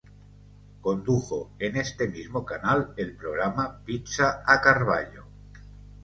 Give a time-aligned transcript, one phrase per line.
[0.81, 5.25] Condujo, en este mismo canal, el programa "Pizza a Carballo".